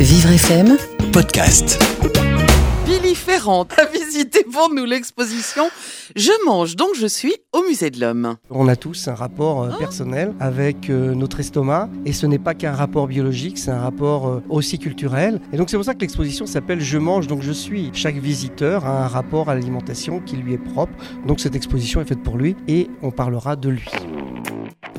[0.00, 0.76] Vivre FM,
[1.12, 1.76] podcast.
[2.86, 5.64] Billy Ferrand a visité pour nous l'exposition
[6.14, 8.36] Je mange donc je suis au musée de l'homme.
[8.48, 12.54] On a tous un rapport euh, personnel avec euh, notre estomac et ce n'est pas
[12.54, 15.40] qu'un rapport biologique, c'est un rapport euh, aussi culturel.
[15.52, 17.90] Et donc c'est pour ça que l'exposition s'appelle Je mange donc je suis.
[17.92, 20.92] Chaque visiteur a un rapport à l'alimentation qui lui est propre.
[21.26, 23.90] Donc cette exposition est faite pour lui et on parlera de lui.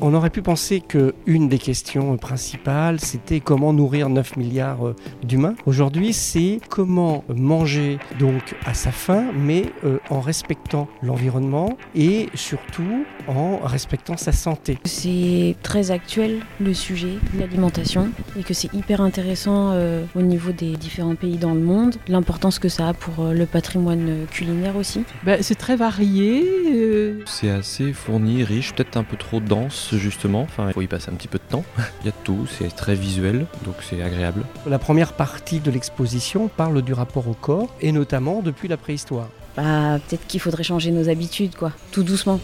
[0.02, 5.54] On aurait pu penser qu'une des questions principales, c'était comment nourrir 9 milliards euh, d'humains.
[5.66, 13.04] Aujourd'hui, c'est comment manger donc à sa faim, mais euh, en respectant l'environnement et surtout
[13.28, 14.78] en respectant sa santé.
[14.86, 18.08] C'est très actuel le sujet, l'alimentation,
[18.38, 22.58] et que c'est hyper intéressant euh, au niveau des différents pays dans le monde, l'importance
[22.58, 25.04] que ça a pour euh, le patrimoine culinaire aussi.
[25.24, 26.42] Ben, c'est très varié.
[26.72, 30.42] euh, C'est assez fourni, riche, peut-être un peu trop dense justement.
[30.42, 31.64] Enfin, il faut y passer un petit peu de temps.
[32.02, 34.44] Il y a de tout, c'est très visuel, donc c'est agréable.
[34.66, 39.28] La première partie de l'exposition parle du rapport au corps et notamment depuis la préhistoire.
[39.56, 42.40] Bah, peut-être qu'il faudrait changer nos habitudes, quoi, tout doucement.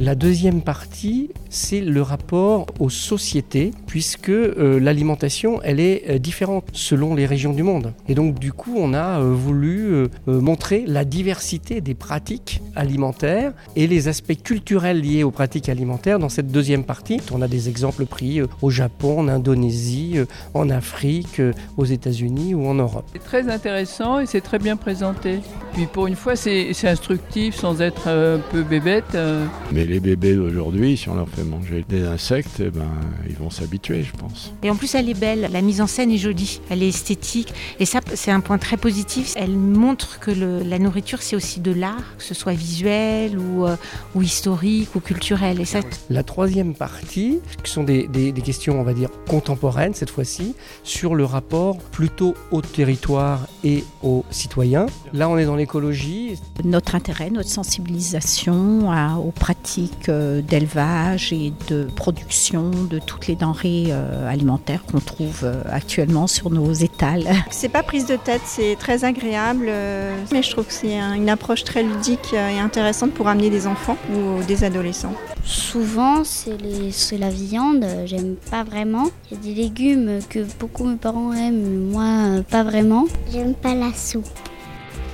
[0.00, 6.64] La deuxième partie, c'est le rapport aux sociétés, puisque euh, l'alimentation, elle est euh, différente
[6.72, 7.92] selon les régions du monde.
[8.08, 13.86] Et donc, du coup, on a euh, voulu montrer la diversité des pratiques alimentaires et
[13.86, 17.18] les aspects culturels liés aux pratiques alimentaires dans cette deuxième partie.
[17.32, 21.84] On a des exemples pris euh, au Japon, en Indonésie, euh, en Afrique, euh, aux
[21.84, 23.04] États-Unis ou en Europe.
[23.12, 25.40] C'est très intéressant et c'est très bien présenté.
[25.74, 29.14] Puis pour une fois, c'est instructif sans être un peu bébête.
[29.14, 29.44] euh.
[29.72, 32.88] Mais les bébés d'aujourd'hui, si on leur fait manger des insectes, eh ben,
[33.28, 34.52] ils vont s'habituer, je pense.
[34.62, 37.52] Et en plus, elle est belle, la mise en scène est jolie, elle est esthétique.
[37.80, 39.32] Et ça, c'est un point très positif.
[39.36, 43.66] Elle montre que le- la nourriture, c'est aussi de l'art, que ce soit visuel ou,
[43.66, 43.76] euh,
[44.14, 45.60] ou historique ou culturel.
[45.60, 49.94] Et ça, La troisième partie, qui sont des, des- des questions, on va dire, contemporaines
[49.94, 50.54] cette fois-ci,
[50.84, 54.86] sur le rapport plutôt au territoire et aux citoyens.
[55.12, 56.36] Là, on est dans l'écologie.
[56.64, 63.34] notre intérêt, notre sensibilisation à- aux pratiques euh, d'élevage et de production de toutes les
[63.36, 67.24] denrées euh, alimentaires qu'on trouve euh, actuellement sur nos étals.
[67.50, 71.14] C'est pas prise de tête, c'est très agréable, euh, mais je trouve que c'est un-
[71.14, 75.14] une approche très ludique et intéressante pour amener des enfants ou des adolescents.
[75.44, 79.08] Souvent, c'est les- c'est la viande, j'aime pas vraiment.
[79.30, 83.06] Il y a des légumes que beaucoup mes parents aiment, moi pas vraiment.
[83.32, 84.26] J'aime pas la soupe.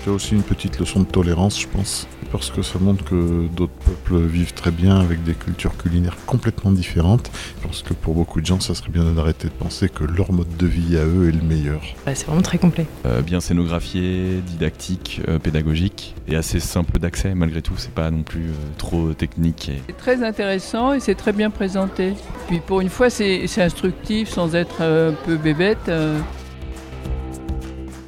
[0.04, 3.72] C'est aussi une petite leçon de tolérance, je pense, parce que ça montre que d'autres
[3.84, 7.30] peuples vivent très bien avec des cultures culinaires complètement différentes.
[7.62, 10.56] Parce que pour beaucoup de gens, ça serait bien d'arrêter de penser que leur mode
[10.56, 11.82] de vie à eux est le meilleur.
[12.06, 12.86] Bah, c'est vraiment très complet.
[13.06, 17.74] Euh, bien scénographié, didactique, euh, pédagogique et assez simple d'accès malgré tout.
[17.76, 19.68] C'est pas non plus euh, trop technique.
[19.68, 19.82] Et...
[19.88, 22.14] C'est très intéressant et c'est très bien présenté.
[22.46, 25.90] Puis pour une fois, c'est c'est instructif sans être un peu bébête.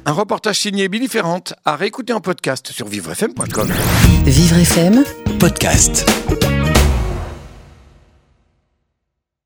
[0.05, 3.71] Un reportage signé Billy Ferrand à réécouter en podcast sur vivrefm.com.
[4.25, 5.03] Vivre FM,
[5.39, 6.05] Podcast.